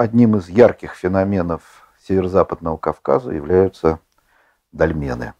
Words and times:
одним 0.00 0.36
из 0.36 0.48
ярких 0.48 0.94
феноменов 0.94 1.86
северо-западного 2.06 2.78
Кавказа 2.78 3.32
являются 3.32 3.98
дольмены. 4.72 5.34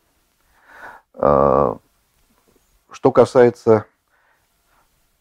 Э, 1.14 1.76
что 2.90 3.10
касается 3.10 3.86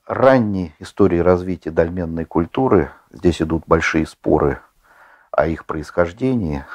ранней 0.05 0.75
истории 0.79 1.19
развития 1.19 1.71
дольменной 1.71 2.25
культуры, 2.25 2.91
здесь 3.11 3.41
идут 3.41 3.63
большие 3.65 4.05
споры 4.05 4.59
о 5.31 5.47
их 5.47 5.65
происхождении. 5.65 6.65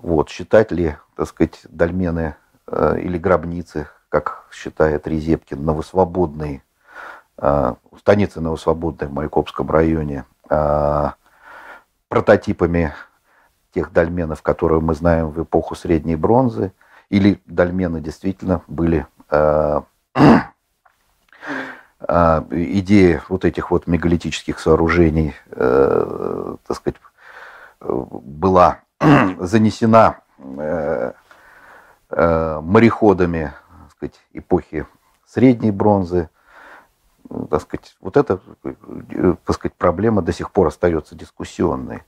Вот, 0.00 0.30
считать 0.30 0.72
ли, 0.72 0.96
так 1.14 1.28
сказать, 1.28 1.60
дольмены 1.68 2.34
э, 2.66 2.98
или 2.98 3.16
гробницы, 3.16 3.86
как 4.08 4.48
считает 4.50 5.06
Резепкин, 5.06 5.64
новосвободные, 5.64 6.64
э, 7.38 7.74
станицы 8.00 8.40
новосвободной 8.40 9.06
в 9.06 9.12
Майкопском 9.12 9.70
районе, 9.70 10.24
э, 10.50 11.10
прототипами 12.08 12.92
тех 13.74 13.92
дольменов, 13.92 14.42
которые 14.42 14.80
мы 14.80 14.94
знаем 14.94 15.30
в 15.30 15.42
эпоху 15.42 15.74
Средней 15.74 16.16
бронзы, 16.16 16.72
или 17.10 17.40
дольмены 17.46 18.00
действительно 18.00 18.62
были 18.66 19.06
э, 19.30 19.80
э, 22.00 22.42
идея 22.50 23.22
вот 23.28 23.44
этих 23.44 23.70
вот 23.70 23.86
мегалитических 23.86 24.58
сооружений, 24.58 25.34
э, 25.50 26.56
так 26.66 26.76
сказать, 26.76 27.00
была 27.80 28.80
занесена 29.38 30.18
э, 30.38 31.12
э, 32.10 32.60
мореходами 32.62 33.52
так 33.82 33.90
сказать, 33.90 34.20
эпохи 34.32 34.86
Средней 35.26 35.72
бронзы, 35.72 36.28
так 37.50 37.62
сказать, 37.62 37.96
вот 38.00 38.16
эта 38.16 38.40
так 38.62 39.54
сказать, 39.56 39.74
проблема 39.74 40.22
до 40.22 40.32
сих 40.32 40.50
пор 40.50 40.68
остается 40.68 41.14
дискуссионной. 41.14 42.02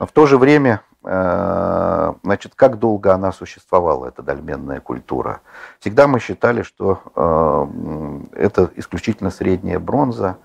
Но 0.00 0.06
в 0.06 0.12
то 0.12 0.26
же 0.26 0.38
время, 0.38 0.82
э, 1.04 2.12
значит, 2.22 2.54
как 2.54 2.78
долго 2.78 3.14
она 3.14 3.32
существовала, 3.32 4.06
эта 4.06 4.22
дольменная 4.22 4.80
культура? 4.80 5.40
Всегда 5.80 6.06
мы 6.06 6.20
считали, 6.20 6.62
что 6.62 7.68
это 8.32 8.70
исключительно 8.76 9.30
средняя 9.30 9.78
бронза, 9.78 10.36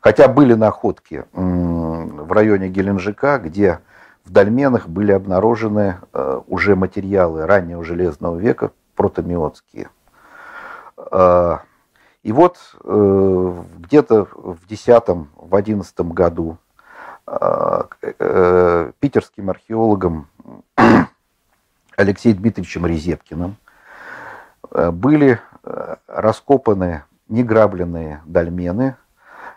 хотя 0.00 0.28
были 0.28 0.54
находки 0.54 1.24
в 1.32 2.32
районе 2.32 2.68
Геленджика, 2.68 3.38
где 3.38 3.80
в 4.28 4.30
дольменах 4.30 4.88
были 4.88 5.12
обнаружены 5.12 5.96
э, 6.12 6.40
уже 6.48 6.76
материалы 6.76 7.46
раннего 7.46 7.82
железного 7.82 8.36
века, 8.36 8.72
протомиотские. 8.94 9.88
Э, 11.10 11.58
и 12.22 12.32
вот 12.32 12.58
э, 12.84 13.54
где-то 13.88 14.26
в 14.26 14.66
10-11 14.68 16.12
году 16.12 16.58
питерским 19.00 19.50
археологом 19.50 20.28
Алексеем 21.96 22.36
Дмитриевичем 22.36 22.86
Резепкиным 22.86 23.56
были 24.70 25.40
раскопаны 26.06 27.04
неграбленные 27.28 28.22
дольмены 28.26 28.96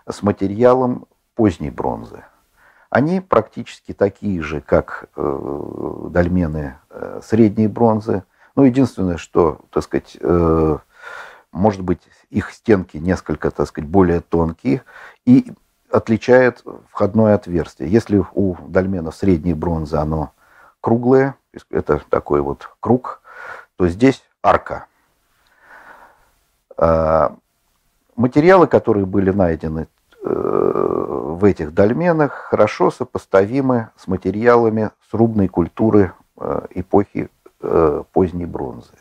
с 0.07 0.21
материалом 0.23 1.07
поздней 1.35 1.69
бронзы. 1.69 2.23
Они 2.89 3.21
практически 3.21 3.93
такие 3.93 4.41
же, 4.41 4.59
как 4.59 5.05
э, 5.15 6.07
дольмены 6.09 6.77
э, 6.89 7.21
средней 7.23 7.67
бронзы. 7.67 8.23
Ну, 8.55 8.65
единственное, 8.65 9.15
что, 9.15 9.61
так 9.71 9.83
сказать, 9.83 10.17
э, 10.19 10.77
может 11.51 11.81
быть, 11.81 12.01
их 12.29 12.51
стенки 12.51 12.97
несколько, 12.97 13.51
так 13.51 13.67
сказать, 13.67 13.89
более 13.89 14.21
тонкие 14.21 14.83
и 15.25 15.51
отличает 15.89 16.63
входное 16.89 17.35
отверстие. 17.35 17.89
Если 17.89 18.23
у 18.33 18.55
дольмена 18.67 19.11
средней 19.11 19.53
бронзы 19.53 19.97
оно 19.97 20.31
круглое, 20.79 21.35
это 21.69 22.01
такой 22.09 22.41
вот 22.41 22.69
круг, 22.79 23.21
то 23.75 23.87
здесь 23.87 24.23
арка. 24.41 24.85
А, 26.77 27.35
материалы, 28.15 28.67
которые 28.67 29.05
были 29.05 29.31
найдены 29.31 29.87
в 31.41 31.43
этих 31.43 31.73
дольменах 31.73 32.33
хорошо 32.33 32.91
сопоставимы 32.91 33.89
с 33.97 34.07
материалами 34.07 34.91
срубной 35.09 35.47
культуры 35.47 36.13
э, 36.37 36.61
эпохи 36.75 37.29
э, 37.61 38.03
поздней 38.11 38.45
бронзы. 38.45 38.93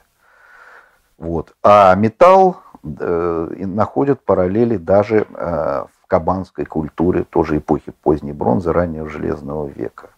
Вот. 1.21 1.55
А 1.63 1.95
металл 1.95 2.57
э, 2.83 3.49
находят 3.67 4.25
параллели 4.25 4.77
даже 4.77 5.27
в 5.31 6.07
кабанской 6.09 6.65
культуре, 6.65 7.23
тоже 7.23 7.59
эпохи 7.59 7.93
поздней 8.03 8.33
бронзы, 8.33 8.73
раннего 8.73 9.09
железного 9.09 9.69
века. 9.69 10.11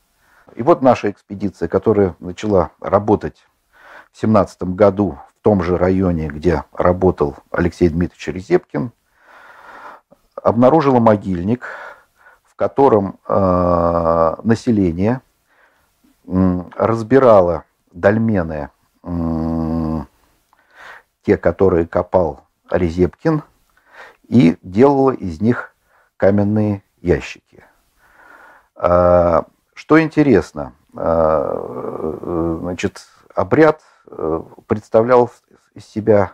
И 0.55 0.63
вот 0.63 0.81
наша 0.81 1.11
экспедиция, 1.11 1.69
которая 1.69 2.15
начала 2.19 2.71
работать 2.81 3.47
в 4.13 4.21
17 4.21 4.63
году 4.75 5.19
в 5.29 5.43
том 5.43 5.63
же 5.63 5.77
районе, 5.77 6.29
где 6.29 6.65
работал 6.73 7.37
Алексей 7.51 7.89
Дмитриевич 7.89 8.29
Резепкин, 8.29 8.93
обнаружила 10.43 11.01
могильник, 11.01 11.67
в 12.45 12.55
котором 12.55 13.19
э, 13.27 14.37
население 14.45 15.21
э, 16.27 16.63
разбирало 16.77 17.65
дольмены, 17.93 18.71
э, 19.03 19.09
те, 21.23 21.37
которые 21.37 21.87
копал 21.87 22.45
Резепкин, 22.71 23.43
и 24.29 24.57
делало 24.63 25.11
из 25.11 25.41
них 25.41 25.75
каменные 26.17 26.83
ящики. 27.01 27.65
Э, 28.77 29.43
что 29.75 30.01
интересно, 30.01 30.73
э, 30.97 32.59
значит, 32.61 33.03
обряд 33.35 33.81
э, 34.07 34.43
представлял 34.67 35.31
из 35.75 35.87
себя 35.87 36.33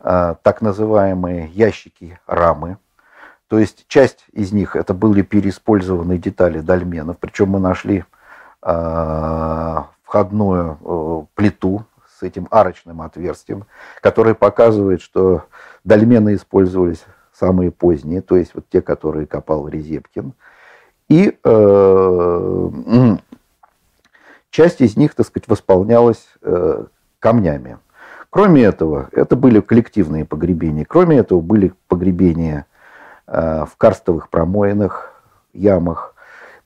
э, 0.00 0.34
так 0.42 0.62
называемые 0.62 1.48
ящики 1.48 2.18
рамы, 2.26 2.78
то 3.48 3.58
есть 3.58 3.86
часть 3.88 4.24
из 4.32 4.52
них 4.52 4.74
это 4.74 4.94
были 4.94 5.22
переиспользованные 5.22 6.18
детали 6.18 6.60
дольменов, 6.60 7.18
причем 7.18 7.50
мы 7.50 7.60
нашли 7.60 8.04
входную 10.14 10.78
э, 10.80 11.26
плиту 11.34 11.84
этим 12.24 12.48
арочным 12.50 13.02
отверстием, 13.02 13.66
которое 14.00 14.34
показывает, 14.34 15.00
что 15.00 15.44
дольмены 15.84 16.34
использовались 16.34 17.04
самые 17.32 17.70
поздние, 17.70 18.22
то 18.22 18.36
есть 18.36 18.54
вот 18.54 18.64
те, 18.70 18.80
которые 18.82 19.26
копал 19.26 19.68
Резепкин. 19.68 20.32
И 21.08 21.38
э, 21.42 22.70
часть 24.50 24.80
из 24.80 24.96
них, 24.96 25.14
так 25.14 25.26
сказать, 25.26 25.48
восполнялась 25.48 26.26
э, 26.42 26.84
камнями. 27.18 27.78
Кроме 28.30 28.62
этого, 28.64 29.08
это 29.12 29.36
были 29.36 29.60
коллективные 29.60 30.24
погребения. 30.24 30.84
Кроме 30.84 31.18
этого, 31.18 31.40
были 31.40 31.72
погребения 31.86 32.66
Э, 33.26 33.64
в 33.64 33.76
карстовых 33.76 34.28
промоинах, 34.28 35.12
ямах. 35.54 36.13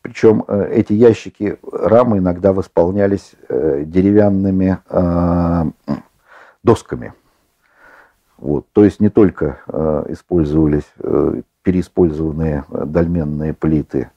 Причем 0.09 0.43
э, 0.49 0.71
эти 0.73 0.95
ящики, 0.95 1.59
рамы 1.71 2.17
иногда 2.17 2.55
восполнялись 2.55 3.33
э, 3.51 3.83
деревянными 3.85 4.79
досками. 6.65 7.13
Вот. 8.39 8.65
То 8.73 8.85
есть 8.85 9.01
не 9.01 9.11
только 9.11 9.59
использовались 10.09 10.91
переиспользованные 11.63 12.65
дольменные 12.71 13.53
плиты. 13.53 14.11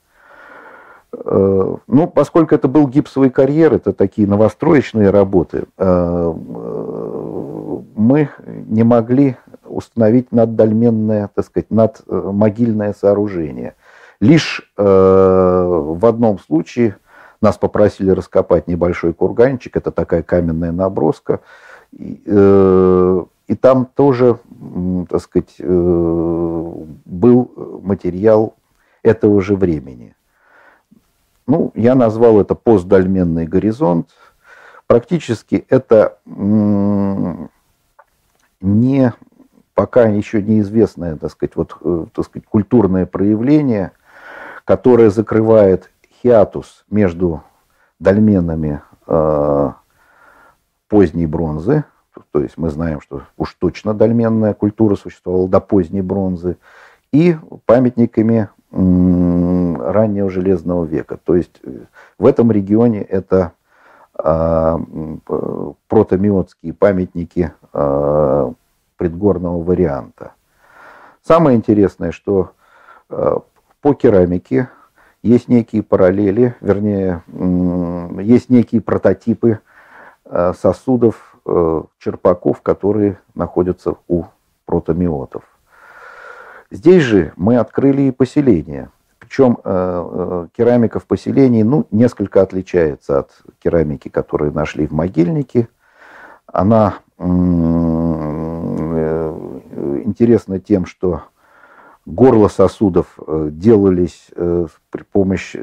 Ну, 1.12 2.08
поскольку 2.14 2.56
это 2.56 2.68
был 2.68 2.88
гипсовый 2.88 3.30
карьер, 3.30 3.74
это 3.74 3.94
такие 3.94 4.28
новостроечные 4.28 5.10
работы, 5.10 5.64
мы 5.78 8.30
не 8.46 8.84
могли 8.84 9.38
установить 9.66 10.32
наддольменное, 10.32 11.30
так 11.34 11.46
сказать, 11.46 11.72
над 11.72 12.02
э, 12.08 12.32
могильное 12.34 12.94
сооружение. 12.94 13.76
Лишь 14.22 14.62
э, 14.78 14.84
в 14.84 16.06
одном 16.06 16.40
случае 16.40 16.96
нас 17.42 17.58
попросили 17.58 18.12
раскопать 18.12 18.68
небольшой 18.68 19.14
курганчик, 19.14 19.76
это 19.76 19.92
такая 19.92 20.22
каменная 20.22 20.72
наброска, 20.72 21.42
и, 21.92 22.22
э, 22.26 23.26
и 23.48 23.56
там 23.56 23.88
тоже, 23.88 24.38
так 25.10 25.22
сказать, 25.22 25.56
э, 25.58 26.74
был 27.06 27.52
материал 27.84 28.56
этого 29.02 29.42
же 29.42 29.56
времени. 29.56 30.16
Ну, 31.48 31.72
я 31.74 31.96
назвал 31.96 32.40
это 32.40 32.54
постдольменный 32.54 33.48
горизонт. 33.48 34.12
Практически 34.86 35.66
это 35.68 36.20
не 38.62 39.14
пока 39.74 40.04
еще 40.04 40.44
неизвестное, 40.44 41.16
так 41.16 41.32
сказать, 41.32 41.56
вот, 41.56 41.76
э, 41.82 42.06
так 42.14 42.26
сказать, 42.26 42.46
культурное 42.48 43.08
проявление, 43.08 43.92
которое 44.72 45.10
закрывает 45.10 45.92
хиатус 46.24 46.86
между 46.90 47.44
дольменами 48.00 48.82
э, 49.06 49.72
поздней 50.88 51.26
бронзы, 51.26 51.84
то 52.32 52.40
есть 52.40 52.58
мы 52.58 52.70
знаем, 52.70 53.02
что 53.02 53.24
уж 53.36 53.54
точно 53.56 53.94
дольменная 53.94 54.54
культура 54.54 54.96
существовала 54.96 55.50
до 55.50 55.60
поздней 55.60 56.02
бронзы, 56.02 56.56
и 57.12 57.36
памятниками 57.66 58.48
раннего 58.72 60.30
железного 60.30 60.86
века. 60.86 61.20
То 61.22 61.36
есть 61.36 61.62
в 62.18 62.26
этом 62.26 62.50
регионе 62.50 63.02
это 63.02 63.52
а, 64.18 64.80
протомиотские 65.90 66.72
памятники 66.72 67.52
предгорного 68.96 69.62
варианта. 69.62 70.32
Самое 71.22 71.58
интересное, 71.58 72.14
что 72.14 72.52
по 73.82 73.94
керамике 73.94 74.70
есть 75.24 75.48
некие 75.48 75.84
параллели, 75.84 76.56
вернее, 76.62 77.24
есть 78.22 78.50
некие 78.50 78.82
прототипы 78.82 79.60
сосудов, 80.24 81.36
черпаков, 82.00 82.62
которые 82.62 83.20
находятся 83.36 83.96
у 84.08 84.24
протомиотов. 84.66 85.44
Здесь 86.72 87.04
же 87.04 87.34
мы 87.36 87.58
открыли 87.58 88.04
и 88.04 88.12
поселение– 88.12 88.90
причем 89.32 89.60
э, 89.64 89.64
э, 89.64 90.48
керамика 90.58 91.00
в 91.00 91.06
поселении 91.06 91.64
ну, 91.64 91.88
несколько 91.90 92.42
отличается 92.42 93.20
от 93.20 93.32
керамики, 93.64 94.10
которую 94.10 94.52
нашли 94.52 94.86
в 94.86 94.92
могильнике. 94.92 95.70
Она 96.48 96.96
э, 97.18 97.24
интересна 100.04 100.60
тем, 100.60 100.86
что 100.86 101.22
горла 102.12 102.48
сосудов 102.48 103.18
делались 103.28 104.30
при 104.36 105.04
помощи 105.12 105.58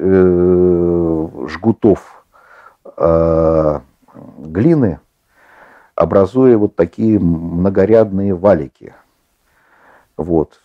жгутов 1.49 2.25
глины, 4.39 5.01
образуя 5.95 6.57
вот 6.57 6.77
такие 6.77 7.19
многорядные 7.19 8.35
валики. 8.35 8.95
Вот. 10.17 10.61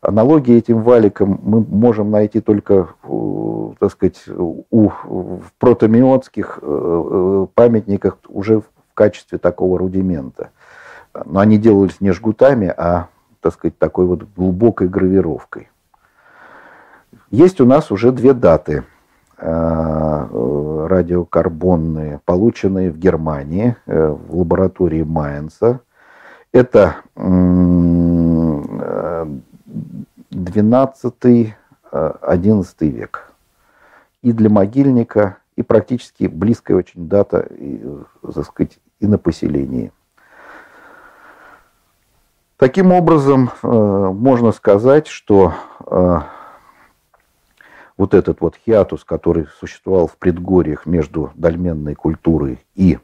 Аналогии 0.00 0.56
этим 0.56 0.82
валикам 0.82 1.38
мы 1.42 1.60
можем 1.60 2.10
найти 2.10 2.40
только, 2.40 2.88
э, 3.04 3.72
так 3.78 3.92
сказать, 3.92 4.22
у, 4.26 4.88
в 4.88 5.52
протомиотских 5.58 6.58
э, 6.62 6.66
э, 6.66 7.46
памятниках 7.54 8.16
уже 8.28 8.60
в 8.60 8.64
качестве 8.94 9.36
такого 9.36 9.78
рудимента. 9.78 10.50
Но 11.26 11.40
они 11.40 11.58
делались 11.58 12.00
не 12.00 12.12
жгутами, 12.12 12.72
а, 12.74 13.08
так 13.40 13.54
сказать, 13.54 13.78
такой 13.78 14.06
вот 14.06 14.24
глубокой 14.36 14.88
гравировкой. 14.88 15.68
Есть 17.30 17.60
у 17.60 17.66
нас 17.66 17.90
уже 17.90 18.12
две 18.12 18.34
даты 18.34 18.84
радиокарбонные, 20.90 22.20
полученные 22.24 22.90
в 22.90 22.98
Германии, 22.98 23.76
в 23.86 24.36
лаборатории 24.36 25.02
Майнца. 25.02 25.80
Это 26.52 26.96
12-11 27.16 29.42
э, 31.92 32.04
век. 32.80 33.32
И 34.22 34.32
для 34.32 34.50
могильника, 34.50 35.38
и 35.56 35.62
практически 35.62 36.24
близкая 36.24 36.76
очень 36.76 37.08
дата, 37.08 37.40
и, 37.40 37.82
так 38.22 38.44
сказать, 38.44 38.78
и 38.98 39.06
на 39.06 39.16
поселении. 39.16 39.92
Таким 42.60 42.92
образом, 42.92 43.50
э, 43.62 43.66
можно 43.66 44.52
сказать, 44.52 45.06
что 45.06 45.54
э, 45.86 46.18
вот 47.96 48.12
этот 48.12 48.42
вот 48.42 48.54
хиатус, 48.54 49.02
который 49.02 49.46
существовал 49.58 50.06
в 50.06 50.18
предгорьях 50.18 50.84
между 50.84 51.30
дольменной 51.36 51.94
культурой 51.94 52.62
и 52.74 52.98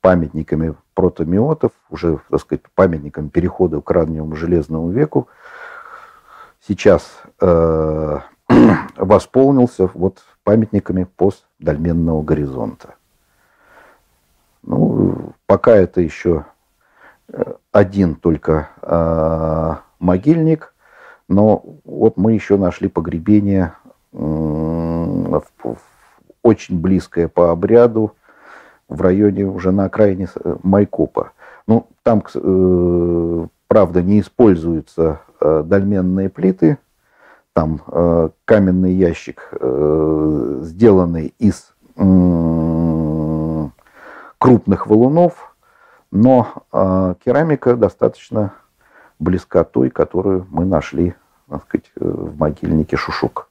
памятниками 0.00 0.74
протомиотов, 0.94 1.70
уже, 1.88 2.18
так 2.30 2.40
сказать, 2.40 2.62
памятниками 2.74 3.28
перехода 3.28 3.80
к 3.80 3.88
раннему 3.92 4.34
железному 4.34 4.90
веку, 4.90 5.28
сейчас 6.66 7.22
э, 7.40 8.18
восполнился 8.96 9.88
вот 9.94 10.24
памятниками 10.42 11.04
постдольменного 11.16 12.22
горизонта. 12.22 12.96
Ну, 14.64 15.32
пока 15.46 15.76
это 15.76 16.00
еще 16.00 16.44
один 17.74 18.14
только 18.14 18.68
э, 18.82 19.74
могильник, 19.98 20.72
но 21.28 21.64
вот 21.84 22.16
мы 22.16 22.34
еще 22.34 22.56
нашли 22.56 22.88
погребение 22.88 23.74
э, 24.12 24.16
в, 24.16 25.42
в, 25.64 25.76
очень 26.44 26.80
близкое 26.80 27.26
по 27.26 27.50
обряду 27.50 28.12
в 28.88 29.02
районе 29.02 29.46
уже 29.46 29.72
на 29.72 29.86
окраине 29.86 30.28
э, 30.36 30.56
Майкопа. 30.62 31.32
Ну, 31.66 31.88
там, 32.04 32.22
э, 32.32 33.46
правда, 33.66 34.02
не 34.02 34.20
используются 34.20 35.22
э, 35.40 35.64
дольменные 35.66 36.28
плиты, 36.28 36.78
там 37.54 37.80
каменный 38.46 38.94
ящик, 38.94 39.52
сделанный 40.64 41.32
из 41.38 41.72
крупных 44.38 44.88
валунов, 44.88 45.53
но 46.14 46.64
керамика 47.22 47.76
достаточно 47.76 48.54
близка 49.18 49.64
той, 49.64 49.90
которую 49.90 50.46
мы 50.48 50.64
нашли 50.64 51.14
так 51.48 51.62
сказать, 51.64 51.90
в 51.96 52.38
могильнике 52.38 52.96
Шушук. 52.96 53.48